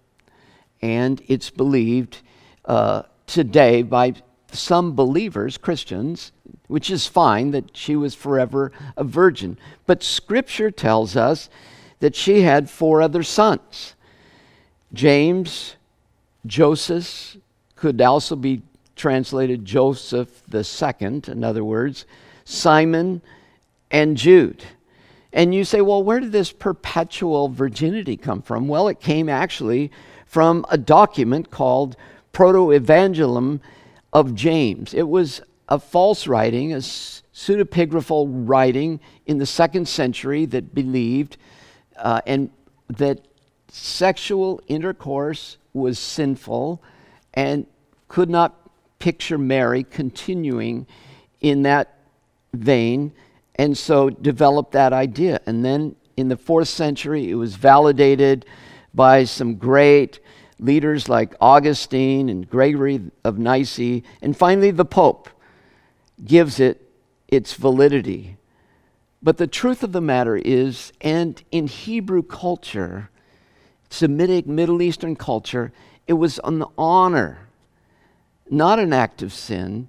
and 0.80 1.20
it's 1.26 1.50
believed 1.50 2.18
uh, 2.64 3.02
today 3.26 3.82
by 3.82 4.14
some 4.52 4.94
believers, 4.94 5.58
Christians, 5.58 6.30
which 6.68 6.90
is 6.90 7.08
fine 7.08 7.50
that 7.50 7.76
she 7.76 7.96
was 7.96 8.14
forever 8.14 8.70
a 8.96 9.02
virgin. 9.02 9.58
But 9.86 10.04
Scripture 10.04 10.70
tells 10.70 11.16
us 11.16 11.50
that 11.98 12.14
she 12.14 12.42
had 12.42 12.70
four 12.70 13.02
other 13.02 13.24
sons 13.24 13.96
James, 14.92 15.76
Joseph, 16.46 17.36
could 17.76 18.00
also 18.00 18.36
be 18.36 18.62
translated 18.94 19.64
Joseph 19.64 20.42
the 20.46 20.62
second, 20.62 21.28
in 21.28 21.42
other 21.42 21.64
words, 21.64 22.04
Simon 22.44 23.22
and 23.90 24.16
Jude. 24.16 24.64
And 25.32 25.54
you 25.54 25.64
say, 25.64 25.80
well, 25.80 26.02
where 26.02 26.20
did 26.20 26.32
this 26.32 26.52
perpetual 26.52 27.48
virginity 27.48 28.16
come 28.16 28.42
from? 28.42 28.68
Well, 28.68 28.88
it 28.88 29.00
came 29.00 29.28
actually 29.28 29.90
from 30.26 30.66
a 30.70 30.76
document 30.76 31.50
called 31.50 31.96
Proto-Evangelium 32.32 33.60
of 34.12 34.34
James. 34.34 34.92
It 34.92 35.08
was 35.08 35.40
a 35.68 35.78
false 35.78 36.26
writing, 36.26 36.74
a 36.74 36.78
pseudepigraphal 36.78 38.26
writing 38.46 39.00
in 39.26 39.38
the 39.38 39.46
second 39.46 39.88
century 39.88 40.44
that 40.46 40.74
believed 40.74 41.38
uh, 41.96 42.20
and 42.26 42.50
that 42.88 43.20
sexual 43.74 44.60
intercourse 44.68 45.56
was 45.72 45.98
sinful 45.98 46.82
and 47.32 47.66
could 48.06 48.28
not 48.28 48.54
picture 48.98 49.38
Mary 49.38 49.82
continuing 49.82 50.86
in 51.40 51.62
that 51.62 51.98
vein, 52.52 53.12
and 53.54 53.76
so 53.76 54.10
developed 54.10 54.72
that 54.72 54.92
idea. 54.92 55.40
And 55.46 55.64
then 55.64 55.96
in 56.18 56.28
the 56.28 56.36
fourth 56.36 56.68
century, 56.68 57.30
it 57.30 57.34
was 57.34 57.56
validated 57.56 58.44
by 58.92 59.24
some 59.24 59.56
great 59.56 60.20
leaders 60.58 61.08
like 61.08 61.34
Augustine 61.40 62.28
and 62.28 62.48
Gregory 62.48 63.00
of 63.24 63.38
Nyssa, 63.38 64.02
and 64.20 64.36
finally 64.36 64.70
the 64.70 64.84
Pope 64.84 65.30
gives 66.22 66.60
it 66.60 66.90
its 67.26 67.54
validity. 67.54 68.36
But 69.22 69.38
the 69.38 69.46
truth 69.46 69.82
of 69.82 69.92
the 69.92 70.02
matter 70.02 70.36
is, 70.36 70.92
and 71.00 71.42
in 71.50 71.68
Hebrew 71.68 72.22
culture, 72.22 73.08
Semitic 73.92 74.46
Middle 74.46 74.80
Eastern 74.80 75.14
culture, 75.16 75.70
it 76.06 76.14
was 76.14 76.40
an 76.44 76.64
honor, 76.78 77.46
not 78.48 78.78
an 78.78 78.94
act 78.94 79.20
of 79.20 79.34
sin, 79.34 79.86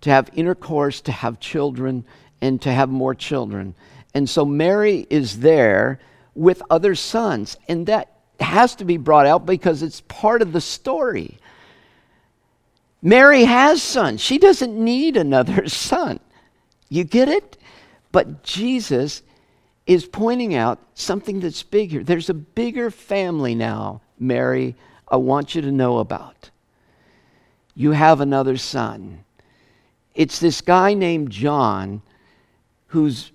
to 0.00 0.10
have 0.10 0.28
intercourse, 0.34 1.00
to 1.02 1.12
have 1.12 1.38
children, 1.38 2.04
and 2.40 2.60
to 2.62 2.72
have 2.72 2.88
more 2.88 3.14
children. 3.14 3.76
And 4.12 4.28
so 4.28 4.44
Mary 4.44 5.06
is 5.08 5.38
there 5.38 6.00
with 6.34 6.62
other 6.68 6.96
sons, 6.96 7.56
and 7.68 7.86
that 7.86 8.10
has 8.40 8.74
to 8.76 8.84
be 8.84 8.96
brought 8.96 9.26
out 9.26 9.46
because 9.46 9.82
it's 9.82 10.00
part 10.00 10.42
of 10.42 10.52
the 10.52 10.60
story. 10.60 11.38
Mary 13.02 13.44
has 13.44 13.80
sons. 13.80 14.20
She 14.20 14.38
doesn't 14.38 14.76
need 14.76 15.16
another 15.16 15.68
son. 15.68 16.18
You 16.88 17.04
get 17.04 17.28
it? 17.28 17.56
But 18.10 18.42
Jesus 18.42 19.22
is 19.86 20.06
pointing 20.06 20.54
out 20.54 20.78
something 20.94 21.40
that's 21.40 21.62
bigger. 21.62 22.04
There's 22.04 22.30
a 22.30 22.34
bigger 22.34 22.90
family 22.90 23.54
now, 23.54 24.00
Mary, 24.18 24.76
I 25.08 25.16
want 25.16 25.54
you 25.54 25.62
to 25.62 25.72
know 25.72 25.98
about. 25.98 26.50
You 27.74 27.92
have 27.92 28.20
another 28.20 28.56
son. 28.56 29.24
It's 30.14 30.38
this 30.38 30.60
guy 30.60 30.94
named 30.94 31.30
John 31.30 32.02
who's 32.88 33.32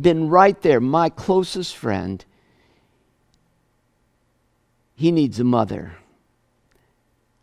been 0.00 0.28
right 0.28 0.60
there, 0.62 0.80
my 0.80 1.08
closest 1.10 1.76
friend. 1.76 2.24
He 4.94 5.10
needs 5.10 5.40
a 5.40 5.44
mother. 5.44 5.96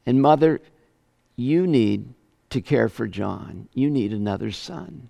And, 0.05 0.21
mother, 0.21 0.61
you 1.35 1.67
need 1.67 2.13
to 2.49 2.61
care 2.61 2.89
for 2.89 3.07
John. 3.07 3.67
You 3.73 3.89
need 3.89 4.11
another 4.11 4.51
son. 4.51 5.09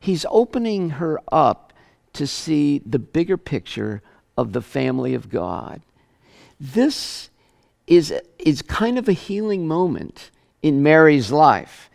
He's 0.00 0.26
opening 0.30 0.90
her 0.90 1.20
up 1.30 1.65
to 2.16 2.26
see 2.26 2.80
the 2.84 2.98
bigger 2.98 3.36
picture 3.36 4.02
of 4.36 4.52
the 4.52 4.62
family 4.62 5.14
of 5.14 5.30
God. 5.30 5.82
This 6.60 7.30
is, 7.86 8.12
is 8.38 8.62
kind 8.62 8.98
of 8.98 9.08
a 9.08 9.12
healing 9.12 9.66
moment 9.66 10.30
in 10.62 10.82
Mary's 10.82 11.30
life. 11.30 11.90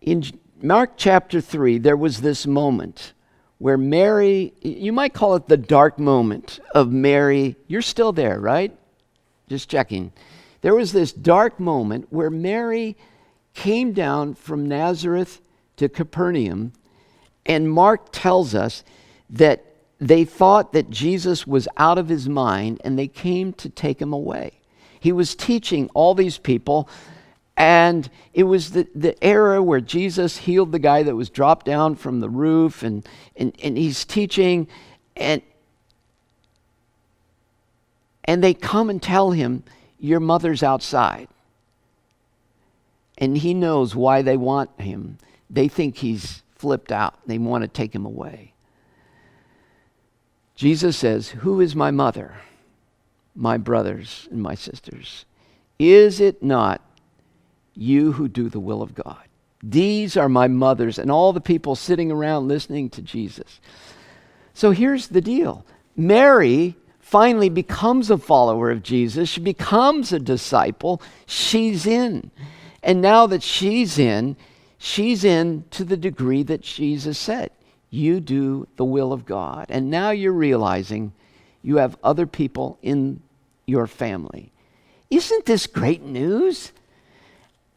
In 0.00 0.24
Mark 0.60 0.92
chapter 0.96 1.40
3, 1.40 1.78
there 1.78 1.96
was 1.96 2.20
this 2.20 2.46
moment 2.46 3.12
where 3.58 3.78
Mary, 3.78 4.52
you 4.60 4.92
might 4.92 5.14
call 5.14 5.36
it 5.36 5.46
the 5.46 5.56
dark 5.56 5.98
moment 5.98 6.60
of 6.74 6.90
Mary. 6.90 7.56
You're 7.68 7.82
still 7.82 8.12
there, 8.12 8.38
right? 8.40 8.76
Just 9.48 9.68
checking. 9.68 10.12
There 10.60 10.74
was 10.74 10.92
this 10.92 11.12
dark 11.12 11.60
moment 11.60 12.06
where 12.10 12.30
Mary 12.30 12.96
came 13.54 13.92
down 13.92 14.34
from 14.34 14.66
Nazareth 14.66 15.40
to 15.76 15.88
Capernaum, 15.88 16.72
and 17.46 17.70
Mark 17.70 18.08
tells 18.12 18.54
us 18.54 18.84
that 19.30 19.64
they 19.98 20.24
thought 20.24 20.72
that 20.72 20.90
Jesus 20.90 21.46
was 21.46 21.68
out 21.76 21.98
of 21.98 22.08
his 22.08 22.28
mind 22.28 22.80
and 22.84 22.98
they 22.98 23.08
came 23.08 23.52
to 23.54 23.68
take 23.68 24.00
him 24.00 24.12
away. 24.12 24.52
He 24.98 25.12
was 25.12 25.34
teaching 25.34 25.90
all 25.94 26.14
these 26.14 26.38
people, 26.38 26.88
and 27.56 28.08
it 28.32 28.44
was 28.44 28.70
the, 28.70 28.86
the 28.94 29.22
era 29.22 29.62
where 29.62 29.80
Jesus 29.80 30.36
healed 30.38 30.70
the 30.70 30.78
guy 30.78 31.02
that 31.02 31.16
was 31.16 31.28
dropped 31.28 31.66
down 31.66 31.96
from 31.96 32.20
the 32.20 32.28
roof, 32.28 32.84
and, 32.84 33.06
and, 33.36 33.52
and 33.62 33.76
he's 33.76 34.04
teaching, 34.04 34.68
and, 35.16 35.42
and 38.24 38.44
they 38.44 38.54
come 38.54 38.90
and 38.90 39.02
tell 39.02 39.32
him, 39.32 39.64
Your 39.98 40.20
mother's 40.20 40.62
outside. 40.62 41.26
And 43.18 43.38
he 43.38 43.54
knows 43.54 43.96
why 43.96 44.22
they 44.22 44.36
want 44.36 44.70
him. 44.80 45.18
They 45.50 45.66
think 45.66 45.96
he's 45.98 46.42
flipped 46.62 46.90
out, 46.90 47.18
they 47.26 47.38
want 47.38 47.62
to 47.62 47.68
take 47.68 47.94
him 47.94 48.06
away. 48.06 48.54
Jesus 50.54 50.96
says, 50.96 51.28
Who 51.28 51.60
is 51.60 51.76
my 51.76 51.90
mother, 51.90 52.36
my 53.34 53.58
brothers, 53.58 54.28
and 54.30 54.40
my 54.40 54.54
sisters? 54.54 55.26
Is 55.78 56.20
it 56.20 56.42
not 56.42 56.80
you 57.74 58.12
who 58.12 58.28
do 58.28 58.48
the 58.48 58.60
will 58.60 58.82
of 58.82 58.94
God. 58.94 59.22
These 59.62 60.16
are 60.16 60.28
my 60.28 60.48
mothers 60.48 60.98
and 60.98 61.10
all 61.10 61.32
the 61.32 61.40
people 61.40 61.76
sitting 61.76 62.10
around 62.10 62.48
listening 62.48 62.90
to 62.90 63.02
Jesus. 63.02 63.60
So 64.54 64.70
here's 64.70 65.08
the 65.08 65.20
deal 65.20 65.64
Mary 65.96 66.76
finally 67.00 67.48
becomes 67.48 68.10
a 68.10 68.18
follower 68.18 68.70
of 68.70 68.82
Jesus. 68.82 69.28
She 69.28 69.40
becomes 69.40 70.12
a 70.12 70.18
disciple. 70.18 71.00
She's 71.26 71.86
in. 71.86 72.30
And 72.82 73.00
now 73.00 73.26
that 73.28 73.42
she's 73.42 73.98
in, 73.98 74.36
she's 74.82 75.24
in 75.24 75.64
to 75.70 75.84
the 75.84 75.96
degree 75.96 76.42
that 76.42 76.62
Jesus 76.62 77.18
said, 77.18 77.50
You 77.90 78.20
do 78.20 78.66
the 78.76 78.84
will 78.84 79.12
of 79.12 79.24
God. 79.24 79.66
And 79.68 79.90
now 79.90 80.10
you're 80.10 80.32
realizing 80.32 81.12
you 81.62 81.76
have 81.76 81.96
other 82.02 82.26
people 82.26 82.78
in 82.82 83.20
your 83.66 83.86
family. 83.86 84.52
Isn't 85.10 85.46
this 85.46 85.66
great 85.66 86.02
news? 86.02 86.72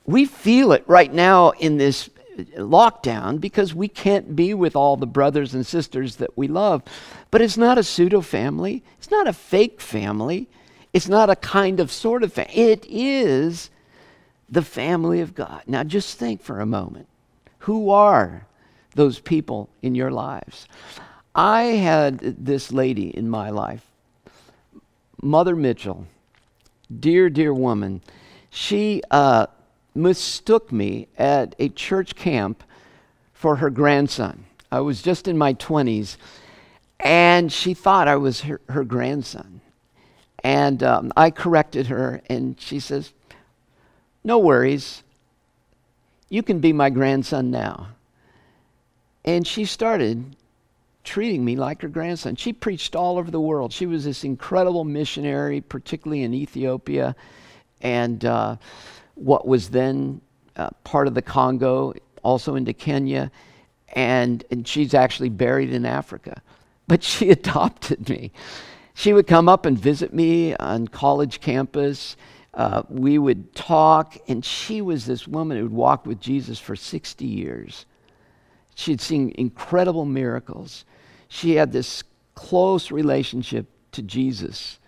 we 0.06 0.26
feel 0.26 0.72
it 0.72 0.84
right 0.88 1.12
now 1.12 1.52
in 1.52 1.78
this 1.78 2.10
lockdown 2.58 3.40
because 3.40 3.74
we 3.74 3.88
can't 3.88 4.36
be 4.36 4.54
with 4.54 4.76
all 4.76 4.98
the 4.98 5.08
brothers 5.08 5.54
and 5.54 5.66
sisters 5.66 6.18
that 6.18 6.38
we 6.38 6.48
love. 6.48 6.84
But 7.32 7.42
it's 7.42 7.58
not 7.58 7.78
a 7.78 7.84
pseudo 7.84 8.22
family, 8.22 8.84
it's 8.98 9.10
not 9.10 9.28
a 9.28 9.34
fake 9.34 9.82
family, 9.82 10.48
it's 10.94 11.08
not 11.08 11.30
a 11.30 11.36
kind 11.36 11.80
of 11.80 11.92
sort 11.92 12.24
of 12.24 12.34
family. 12.34 12.54
It 12.56 12.86
is 12.88 13.70
the 14.50 14.62
family 14.62 15.22
of 15.22 15.34
God. 15.34 15.64
Now 15.68 15.84
just 15.84 16.18
think 16.18 16.42
for 16.42 16.60
a 16.60 16.66
moment 16.66 17.08
who 17.60 17.90
are 17.90 18.46
those 18.94 19.20
people 19.20 19.70
in 19.82 19.96
your 19.96 20.12
lives? 20.12 20.68
I 21.34 21.64
had 21.64 22.20
this 22.20 22.72
lady 22.72 23.10
in 23.10 23.30
my 23.30 23.50
life, 23.50 23.86
Mother 25.22 25.56
Mitchell, 25.56 26.06
dear, 27.00 27.30
dear 27.30 27.54
woman. 27.54 28.02
She, 28.52 29.02
uh, 29.12 29.48
mistook 29.96 30.72
me 30.72 31.08
at 31.18 31.56
a 31.58 31.70
church 31.70 32.16
camp 32.16 32.64
for 33.34 33.56
her 33.58 33.70
grandson. 33.70 34.46
I 34.72 34.82
was 34.82 35.02
just 35.02 35.28
in 35.28 35.38
my 35.38 35.54
20s, 35.54 36.18
and 37.00 37.52
she 37.52 37.74
thought 37.74 38.08
I 38.08 38.18
was 38.18 38.42
her, 38.42 38.60
her 38.70 38.84
grandson. 38.84 39.62
And 40.44 40.84
um, 40.84 41.12
I 41.16 41.32
corrected 41.32 41.88
her, 41.88 42.22
and 42.30 42.60
she 42.60 42.80
says, 42.80 43.14
No 44.26 44.40
worries. 44.40 45.04
You 46.30 46.42
can 46.42 46.60
be 46.60 46.74
my 46.74 46.90
grandson 46.90 47.52
now. 47.52 47.90
And 49.24 49.46
she 49.46 49.66
started 49.66 50.36
treating 51.04 51.46
me 51.46 51.56
like 51.56 51.84
her 51.84 51.88
grandson. 51.88 52.36
She 52.36 52.52
preached 52.52 52.96
all 52.96 53.20
over 53.20 53.30
the 53.30 53.40
world. 53.40 53.72
She 53.72 53.86
was 53.86 54.04
this 54.04 54.24
incredible 54.24 54.84
missionary, 54.84 55.62
particularly 55.62 56.24
in 56.24 56.34
Ethiopia. 56.34 57.16
And 57.82 58.26
uh, 58.26 58.56
what 59.14 59.48
was 59.48 59.70
then 59.70 60.22
uh, 60.56 60.72
part 60.84 61.08
of 61.08 61.14
the 61.14 61.22
Congo, 61.22 61.94
also 62.24 62.56
into 62.56 62.74
Kenya, 62.74 63.32
and, 63.90 64.44
and 64.50 64.68
she's 64.68 64.96
actually 64.96 65.30
buried 65.30 65.72
in 65.72 65.86
Africa. 65.86 66.42
But 66.88 67.04
she 67.04 67.30
adopted 67.40 68.10
me. 68.10 68.32
She 68.96 69.14
would 69.14 69.28
come 69.28 69.48
up 69.48 69.68
and 69.68 69.78
visit 69.78 70.16
me 70.16 70.56
on 70.56 70.88
college 70.88 71.42
campus. 71.42 72.18
Uh, 72.56 72.84
we 72.88 73.18
would 73.18 73.54
talk, 73.54 74.18
and 74.30 74.44
she 74.44 74.82
was 74.82 75.06
this 75.06 75.28
woman 75.28 75.58
who 75.58 75.64
had 75.64 75.74
walked 75.74 76.08
with 76.08 76.22
Jesus 76.22 76.58
for 76.58 76.76
60 76.76 77.26
years. 77.26 77.86
She 78.76 78.92
had 78.92 79.02
seen 79.02 79.34
incredible 79.38 80.06
miracles. 80.06 80.86
She 81.28 81.56
had 81.56 81.74
this 81.74 82.04
close 82.34 82.92
relationship 82.92 83.68
to 83.92 84.02
Jesus. 84.02 84.80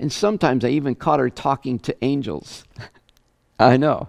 And 0.00 0.12
sometimes 0.12 0.64
I 0.64 0.68
even 0.70 0.94
caught 0.96 1.20
her 1.20 1.30
talking 1.30 1.78
to 1.80 2.04
angels. 2.04 2.64
I 3.60 3.76
know. 3.76 4.08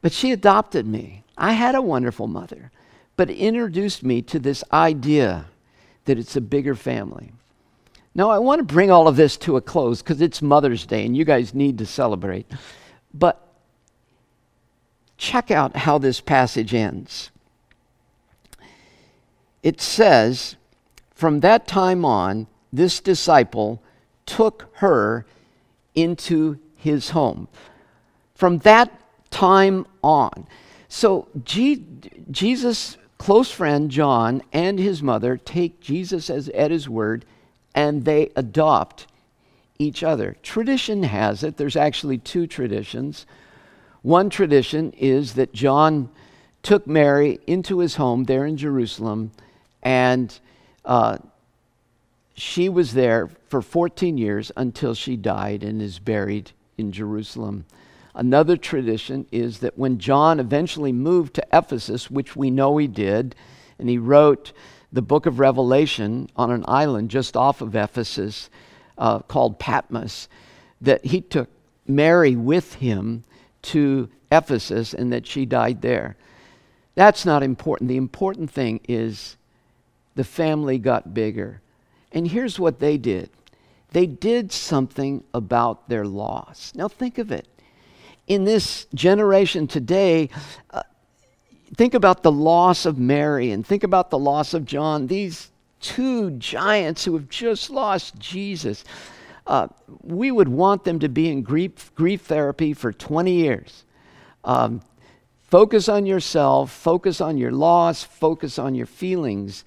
But 0.00 0.12
she 0.12 0.32
adopted 0.32 0.86
me. 0.86 1.24
I 1.36 1.52
had 1.52 1.74
a 1.74 1.82
wonderful 1.82 2.26
mother, 2.26 2.70
but 3.16 3.30
introduced 3.30 4.02
me 4.02 4.22
to 4.22 4.38
this 4.38 4.64
idea 4.72 5.46
that 6.04 6.18
it's 6.18 6.36
a 6.36 6.40
bigger 6.40 6.74
family. 6.74 7.32
Now, 8.14 8.30
I 8.30 8.38
want 8.38 8.58
to 8.58 8.74
bring 8.74 8.90
all 8.90 9.08
of 9.08 9.16
this 9.16 9.36
to 9.38 9.56
a 9.56 9.60
close 9.60 10.02
because 10.02 10.20
it's 10.20 10.42
Mother's 10.42 10.84
Day 10.84 11.06
and 11.06 11.16
you 11.16 11.24
guys 11.24 11.54
need 11.54 11.78
to 11.78 11.86
celebrate. 11.86 12.46
But 13.14 13.40
check 15.16 15.50
out 15.50 15.76
how 15.76 15.98
this 15.98 16.20
passage 16.20 16.74
ends. 16.74 17.30
It 19.62 19.80
says, 19.80 20.56
From 21.14 21.40
that 21.40 21.66
time 21.66 22.04
on, 22.04 22.48
this 22.72 23.00
disciple 23.00 23.82
took 24.26 24.68
her 24.74 25.24
into 25.94 26.58
his 26.76 27.10
home. 27.10 27.48
From 28.34 28.58
that 28.58 28.90
time 29.30 29.86
on. 30.02 30.46
So, 30.88 31.28
G- 31.44 31.86
Jesus' 32.30 32.98
close 33.16 33.50
friend 33.50 33.90
John 33.90 34.42
and 34.52 34.78
his 34.78 35.02
mother 35.02 35.36
take 35.36 35.80
Jesus 35.80 36.28
as, 36.28 36.48
at 36.50 36.70
his 36.70 36.88
word 36.88 37.24
and 37.74 38.04
they 38.04 38.30
adopt 38.36 39.06
each 39.78 40.02
other. 40.02 40.36
Tradition 40.42 41.02
has 41.02 41.42
it, 41.42 41.56
there's 41.56 41.76
actually 41.76 42.18
two 42.18 42.46
traditions. 42.46 43.26
One 44.02 44.30
tradition 44.30 44.92
is 44.92 45.34
that 45.34 45.52
John 45.52 46.10
took 46.62 46.86
Mary 46.86 47.40
into 47.46 47.78
his 47.78 47.96
home 47.96 48.24
there 48.24 48.46
in 48.46 48.56
Jerusalem, 48.56 49.32
and 49.82 50.38
uh, 50.84 51.18
she 52.34 52.68
was 52.68 52.94
there 52.94 53.28
for 53.48 53.62
14 53.62 54.16
years 54.18 54.52
until 54.56 54.94
she 54.94 55.16
died 55.16 55.62
and 55.62 55.82
is 55.82 55.98
buried 55.98 56.52
in 56.78 56.92
Jerusalem. 56.92 57.64
Another 58.14 58.56
tradition 58.56 59.26
is 59.32 59.58
that 59.60 59.78
when 59.78 59.98
John 59.98 60.38
eventually 60.38 60.92
moved 60.92 61.34
to 61.34 61.46
Ephesus, 61.52 62.10
which 62.10 62.36
we 62.36 62.50
know 62.50 62.76
he 62.76 62.86
did, 62.86 63.34
and 63.78 63.88
he 63.88 63.98
wrote 63.98 64.52
the 64.92 65.02
book 65.02 65.26
of 65.26 65.38
Revelation 65.38 66.28
on 66.36 66.50
an 66.50 66.64
island 66.68 67.10
just 67.10 67.36
off 67.36 67.60
of 67.60 67.74
Ephesus 67.74 68.50
uh, 68.98 69.20
called 69.20 69.58
Patmos, 69.58 70.28
that 70.80 71.04
he 71.04 71.20
took 71.20 71.48
Mary 71.86 72.36
with 72.36 72.74
him 72.74 73.24
to 73.62 74.08
Ephesus 74.30 74.92
and 74.92 75.12
that 75.12 75.26
she 75.26 75.46
died 75.46 75.82
there. 75.82 76.16
That's 76.94 77.24
not 77.24 77.42
important. 77.42 77.88
The 77.88 77.96
important 77.96 78.50
thing 78.50 78.80
is 78.88 79.36
the 80.14 80.24
family 80.24 80.78
got 80.78 81.14
bigger. 81.14 81.60
And 82.12 82.28
here's 82.28 82.58
what 82.58 82.78
they 82.78 82.98
did 82.98 83.30
they 83.92 84.06
did 84.06 84.50
something 84.52 85.22
about 85.34 85.88
their 85.88 86.06
loss. 86.06 86.72
Now, 86.74 86.88
think 86.88 87.18
of 87.18 87.30
it. 87.30 87.46
In 88.26 88.44
this 88.44 88.86
generation 88.94 89.66
today, 89.66 90.30
uh, 90.70 90.82
think 91.76 91.94
about 91.94 92.22
the 92.22 92.32
loss 92.32 92.86
of 92.86 92.98
Mary 92.98 93.50
and 93.50 93.66
think 93.66 93.82
about 93.82 94.10
the 94.10 94.18
loss 94.18 94.54
of 94.54 94.64
John. 94.64 95.06
These 95.06 95.50
two 95.80 96.30
giants 96.32 97.04
who 97.04 97.14
have 97.14 97.28
just 97.28 97.70
lost 97.70 98.18
Jesus. 98.18 98.84
Uh, 99.46 99.68
we 100.02 100.30
would 100.30 100.48
want 100.48 100.84
them 100.84 101.00
to 101.00 101.08
be 101.08 101.28
in 101.28 101.42
grief, 101.42 101.92
grief 101.94 102.22
therapy 102.22 102.72
for 102.72 102.92
20 102.92 103.32
years. 103.32 103.84
Um, 104.44 104.80
focus 105.42 105.88
on 105.88 106.06
yourself, 106.06 106.70
focus 106.70 107.20
on 107.20 107.36
your 107.36 107.50
loss, 107.50 108.02
focus 108.02 108.58
on 108.58 108.74
your 108.74 108.86
feelings. 108.86 109.64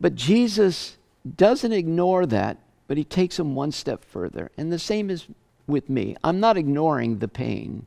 But 0.00 0.14
Jesus 0.16 0.96
doesn't 1.36 1.72
ignore 1.72 2.26
that, 2.26 2.58
but 2.88 2.96
he 2.96 3.04
takes 3.04 3.36
them 3.36 3.54
one 3.54 3.70
step 3.70 4.04
further. 4.04 4.50
And 4.56 4.72
the 4.72 4.78
same 4.78 5.10
is 5.10 5.26
with 5.66 5.88
me. 5.88 6.16
I'm 6.24 6.40
not 6.40 6.56
ignoring 6.56 7.18
the 7.18 7.28
pain, 7.28 7.86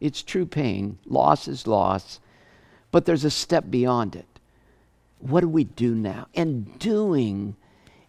it's 0.00 0.22
true 0.22 0.46
pain. 0.46 0.98
Loss 1.06 1.48
is 1.48 1.66
loss, 1.66 2.20
but 2.92 3.04
there's 3.04 3.24
a 3.24 3.30
step 3.30 3.64
beyond 3.68 4.14
it. 4.14 4.26
What 5.18 5.40
do 5.40 5.48
we 5.48 5.64
do 5.64 5.94
now? 5.94 6.28
And 6.34 6.78
doing 6.78 7.56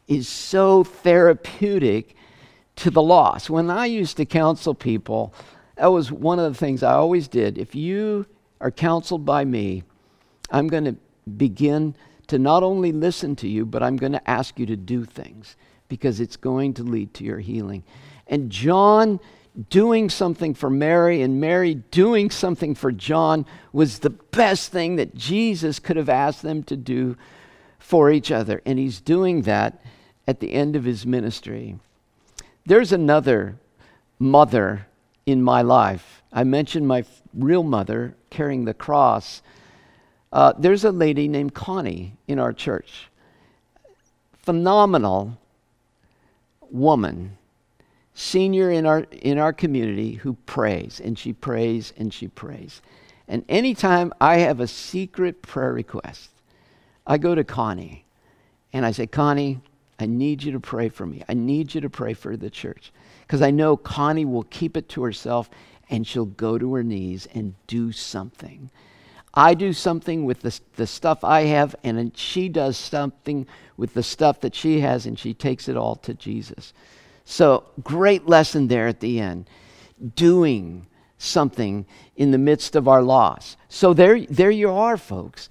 is 0.08 0.28
so 0.28 0.84
therapeutic 0.84 2.16
to 2.76 2.92
the 2.92 3.02
loss. 3.02 3.50
When 3.50 3.72
I 3.72 3.86
used 3.86 4.18
to 4.18 4.26
counsel 4.26 4.76
people, 4.76 5.34
that 5.76 5.88
was 5.88 6.12
one 6.12 6.38
of 6.38 6.52
the 6.52 6.58
things 6.58 6.84
I 6.84 6.94
always 6.94 7.28
did. 7.28 7.58
If 7.58 7.74
you 7.74 8.26
are 8.62 8.72
counseled 8.72 9.26
by 9.26 9.46
me, 9.46 9.84
I'm 10.52 10.68
going 10.68 10.86
to 10.86 10.96
begin 11.38 11.96
to 12.28 12.38
not 12.38 12.64
only 12.64 12.92
listen 12.92 13.36
to 13.38 13.48
you, 13.48 13.66
but 13.66 13.84
I'm 13.84 13.98
going 13.98 14.12
to 14.12 14.30
ask 14.30 14.60
you 14.60 14.66
to 14.68 14.76
do 14.76 15.06
things 15.06 15.56
because 15.88 16.20
it's 16.20 16.38
going 16.38 16.74
to 16.76 16.84
lead 16.84 17.14
to 17.16 17.24
your 17.24 17.40
healing. 17.40 17.84
And 18.28 18.50
John 18.50 19.20
doing 19.70 20.10
something 20.10 20.54
for 20.54 20.70
Mary 20.70 21.22
and 21.22 21.40
Mary 21.40 21.76
doing 21.76 22.32
something 22.32 22.74
for 22.74 22.92
John 22.92 23.46
was 23.72 24.00
the 24.00 24.10
best 24.10 24.72
thing 24.72 24.96
that 24.96 25.16
Jesus 25.16 25.80
could 25.80 25.98
have 25.98 26.10
asked 26.10 26.42
them 26.42 26.64
to 26.64 26.76
do 26.76 27.16
for 27.78 28.10
each 28.10 28.32
other. 28.32 28.62
And 28.66 28.80
he's 28.80 29.00
doing 29.00 29.44
that 29.44 29.84
at 30.28 30.40
the 30.40 30.54
end 30.54 30.76
of 30.76 30.84
his 30.84 31.06
ministry. 31.06 31.78
There's 32.66 32.92
another 32.92 33.58
mother 34.18 34.88
in 35.26 35.44
my 35.44 35.62
life. 35.62 36.24
I 36.32 36.44
mentioned 36.44 36.88
my 36.88 37.04
real 37.34 37.64
mother 37.64 38.16
carrying 38.30 38.66
the 38.66 38.74
cross. 38.74 39.42
Uh, 40.32 40.54
there's 40.58 40.84
a 40.84 40.92
lady 40.92 41.28
named 41.28 41.54
Connie 41.54 42.16
in 42.28 42.40
our 42.40 42.54
church. 42.54 43.10
Phenomenal 44.42 45.38
woman 46.72 47.38
senior 48.14 48.70
in 48.72 48.86
our 48.86 49.02
in 49.12 49.38
our 49.38 49.54
community 49.54 50.14
who 50.14 50.34
prays 50.46 51.02
and 51.04 51.18
she 51.18 51.34
prays 51.34 51.94
and 51.98 52.14
she 52.14 52.28
prays. 52.28 52.82
And 53.28 53.46
anytime 53.48 54.14
I 54.20 54.38
have 54.38 54.60
a 54.60 54.68
secret 54.68 55.42
prayer 55.42 55.74
request, 55.74 56.30
I 57.08 57.18
go 57.18 57.34
to 57.36 57.44
Connie 57.44 58.06
and 58.72 58.86
I 58.86 58.92
say, 58.92 59.08
Connie, 59.08 59.62
I 60.00 60.06
need 60.06 60.44
you 60.44 60.52
to 60.52 60.60
pray 60.60 60.90
for 60.90 61.06
me. 61.06 61.24
I 61.30 61.34
need 61.34 61.74
you 61.74 61.82
to 61.82 61.90
pray 61.90 62.14
for 62.14 62.36
the 62.36 62.50
church. 62.50 62.92
Because 63.22 63.42
I 63.42 63.52
know 63.52 63.78
Connie 63.78 64.26
will 64.26 64.44
keep 64.44 64.76
it 64.76 64.90
to 64.90 65.04
herself 65.04 65.50
and 65.90 66.06
she'll 66.06 66.26
go 66.26 66.58
to 66.58 66.74
her 66.76 66.84
knees 66.84 67.28
and 67.34 67.56
do 67.68 67.92
something. 67.92 68.70
I 69.34 69.54
do 69.54 69.74
something 69.74 70.26
with 70.26 70.42
the, 70.42 70.60
the 70.76 70.86
stuff 70.86 71.24
I 71.24 71.42
have, 71.46 71.76
and 71.84 72.16
she 72.16 72.50
does 72.50 72.78
something 72.78 73.48
with 73.78 73.96
the 73.96 74.04
stuff 74.04 74.42
that 74.42 74.54
she 74.54 74.82
has, 74.82 75.08
and 75.08 75.18
she 75.18 75.34
takes 75.34 75.68
it 75.68 75.76
all 75.76 75.96
to 75.98 76.14
Jesus. 76.14 76.72
So, 77.26 77.64
great 77.84 78.28
lesson 78.28 78.68
there 78.68 78.88
at 78.88 79.00
the 79.00 79.20
end. 79.20 79.50
Doing 80.16 80.86
something 81.18 81.86
in 82.16 82.32
the 82.32 82.38
midst 82.38 82.76
of 82.76 82.88
our 82.88 83.02
loss. 83.02 83.56
So, 83.70 83.94
there, 83.94 84.22
there 84.26 84.52
you 84.52 84.72
are, 84.72 84.98
folks. 84.98 85.50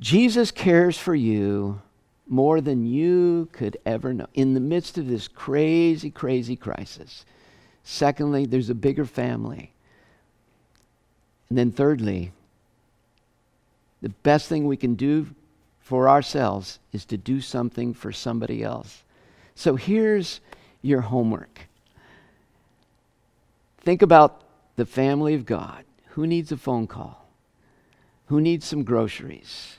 Jesus 0.00 0.50
cares 0.50 0.96
for 0.96 1.14
you 1.14 1.80
more 2.28 2.60
than 2.60 2.86
you 2.86 3.48
could 3.52 3.78
ever 3.84 4.14
know 4.14 4.26
in 4.34 4.54
the 4.54 4.60
midst 4.60 4.98
of 4.98 5.08
this 5.08 5.26
crazy, 5.26 6.10
crazy 6.10 6.56
crisis. 6.56 7.24
Secondly, 7.82 8.46
there's 8.46 8.70
a 8.70 8.74
bigger 8.74 9.06
family. 9.06 9.72
And 11.48 11.58
then, 11.58 11.72
thirdly, 11.72 12.32
the 14.02 14.10
best 14.10 14.48
thing 14.48 14.66
we 14.66 14.76
can 14.76 14.94
do 14.94 15.26
for 15.80 16.08
ourselves 16.08 16.78
is 16.92 17.04
to 17.06 17.16
do 17.16 17.40
something 17.40 17.94
for 17.94 18.12
somebody 18.12 18.62
else. 18.62 19.02
So 19.54 19.74
here's 19.74 20.40
your 20.82 21.00
homework. 21.02 21.68
Think 23.80 24.02
about 24.02 24.42
the 24.76 24.86
family 24.86 25.34
of 25.34 25.46
God. 25.46 25.84
Who 26.10 26.26
needs 26.26 26.52
a 26.52 26.56
phone 26.56 26.86
call? 26.86 27.28
Who 28.26 28.40
needs 28.40 28.66
some 28.66 28.84
groceries? 28.84 29.78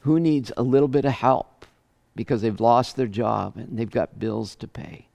Who 0.00 0.20
needs 0.20 0.52
a 0.56 0.62
little 0.62 0.88
bit 0.88 1.04
of 1.04 1.12
help 1.12 1.66
because 2.14 2.42
they've 2.42 2.60
lost 2.60 2.96
their 2.96 3.06
job 3.06 3.56
and 3.56 3.78
they've 3.78 3.90
got 3.90 4.18
bills 4.18 4.54
to 4.56 4.68
pay? 4.68 5.08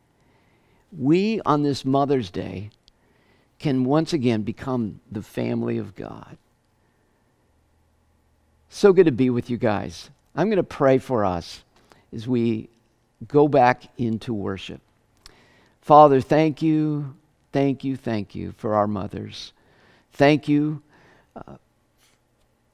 We, 0.98 1.40
on 1.46 1.64
this 1.64 1.86
Mother's 1.86 2.32
Day, 2.32 2.72
can 3.60 3.84
once 3.86 4.14
again 4.14 4.42
become 4.42 5.00
the 5.12 5.22
family 5.22 5.78
of 5.78 5.96
God. 5.96 6.38
So 8.70 8.94
good 8.94 9.06
to 9.06 9.12
be 9.12 9.30
with 9.30 9.50
you 9.50 9.58
guys. 9.58 10.10
I'm 10.36 10.48
going 10.48 10.58
to 10.58 10.64
pray 10.64 10.98
for 10.98 11.26
us 11.26 11.64
as 12.14 12.28
we 12.28 12.70
go 13.28 13.48
back 13.48 13.84
into 13.98 14.34
worship. 14.34 14.82
Father, 15.90 16.22
thank 16.22 16.62
you, 16.62 17.16
thank 17.52 17.84
you, 17.84 17.96
thank 17.98 18.36
you 18.36 18.54
for 18.60 18.76
our 18.76 18.86
mothers. 18.86 19.54
Thank 20.14 20.48
you 20.48 20.84
uh, 21.36 21.56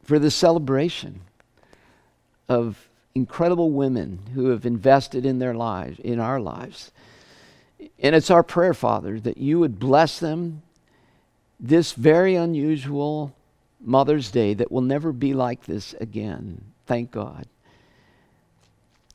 for 0.04 0.20
the 0.20 0.30
celebration 0.30 1.22
of 2.50 2.90
incredible 3.16 3.72
women 3.72 4.20
who 4.34 4.50
have 4.50 4.66
invested 4.66 5.26
in 5.26 5.40
their 5.40 5.54
lives, 5.54 5.98
in 6.00 6.20
our 6.20 6.42
lives. 6.42 6.92
And 8.00 8.14
it's 8.16 8.30
our 8.30 8.44
prayer, 8.44 8.74
Father, 8.74 9.18
that 9.22 9.38
you 9.38 9.60
would 9.60 9.80
bless 9.80 10.20
them 10.20 10.64
this 11.58 11.94
very 11.94 12.36
unusual 12.36 13.34
Mother's 13.80 14.30
Day 14.30 14.54
that 14.56 14.74
will 14.74 14.82
never 14.82 15.14
be 15.14 15.34
like 15.34 15.64
this 15.64 15.94
again. 16.02 16.66
Thank 16.86 17.12
God. 17.12 17.48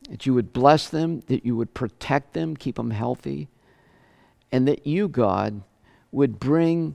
that 0.08 0.24
you 0.24 0.32
would 0.32 0.54
bless 0.54 0.88
them, 0.88 1.20
that 1.26 1.44
you 1.44 1.54
would 1.54 1.74
protect 1.74 2.32
them, 2.32 2.56
keep 2.56 2.76
them 2.76 2.92
healthy, 2.92 3.48
and 4.52 4.66
that 4.68 4.86
you, 4.86 5.08
God, 5.08 5.62
would 6.12 6.40
bring 6.40 6.94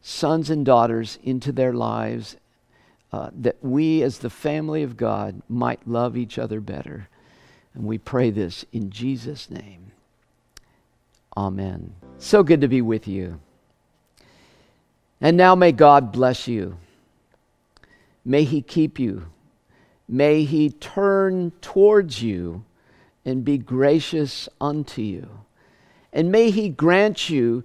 sons 0.00 0.50
and 0.50 0.64
daughters 0.64 1.18
into 1.22 1.52
their 1.52 1.72
lives, 1.72 2.36
uh, 3.12 3.30
that 3.32 3.56
we, 3.62 4.02
as 4.02 4.18
the 4.18 4.30
family 4.30 4.82
of 4.82 4.96
God, 4.96 5.42
might 5.48 5.86
love 5.86 6.16
each 6.16 6.38
other 6.38 6.60
better. 6.60 7.08
And 7.74 7.84
we 7.84 7.98
pray 7.98 8.30
this 8.30 8.64
in 8.72 8.90
Jesus' 8.90 9.50
name. 9.50 9.92
Amen. 11.36 11.94
So 12.18 12.42
good 12.42 12.62
to 12.62 12.68
be 12.68 12.80
with 12.80 13.06
you. 13.06 13.40
And 15.20 15.36
now 15.36 15.54
may 15.54 15.72
God 15.72 16.12
bless 16.12 16.48
you. 16.48 16.78
May 18.24 18.44
He 18.44 18.62
keep 18.62 18.98
you. 18.98 19.26
May 20.08 20.44
He 20.44 20.70
turn 20.70 21.52
towards 21.60 22.22
you 22.22 22.64
and 23.24 23.44
be 23.44 23.58
gracious 23.58 24.48
unto 24.60 25.02
you. 25.02 25.28
And 26.12 26.32
may 26.32 26.50
He 26.50 26.68
grant 26.68 27.28
you 27.28 27.64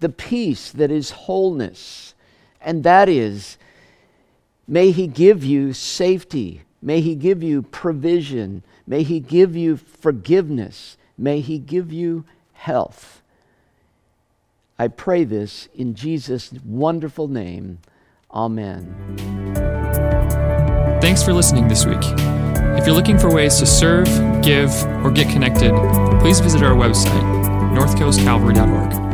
the 0.00 0.08
peace 0.08 0.70
that 0.72 0.90
is 0.90 1.10
wholeness. 1.10 2.14
And 2.60 2.84
that 2.84 3.08
is, 3.08 3.56
may 4.68 4.90
He 4.90 5.06
give 5.06 5.44
you 5.44 5.72
safety. 5.72 6.62
May 6.82 7.00
He 7.00 7.14
give 7.14 7.42
you 7.42 7.62
provision. 7.62 8.62
May 8.86 9.02
He 9.02 9.20
give 9.20 9.56
you 9.56 9.76
forgiveness. 9.76 10.96
May 11.16 11.40
He 11.40 11.58
give 11.58 11.92
you 11.92 12.24
health. 12.52 13.22
I 14.78 14.88
pray 14.88 15.24
this 15.24 15.68
in 15.74 15.94
Jesus' 15.94 16.52
wonderful 16.64 17.28
name. 17.28 17.78
Amen. 18.30 18.94
Thanks 21.00 21.22
for 21.22 21.32
listening 21.32 21.68
this 21.68 21.86
week. 21.86 22.02
If 22.76 22.86
you're 22.86 22.94
looking 22.94 23.18
for 23.18 23.32
ways 23.32 23.56
to 23.60 23.66
serve, 23.66 24.06
give, 24.42 24.70
or 25.02 25.10
get 25.10 25.30
connected, 25.30 25.72
please 26.20 26.40
visit 26.40 26.62
our 26.62 26.74
website, 26.74 27.35
northcoastcalvary.org. 27.76 29.05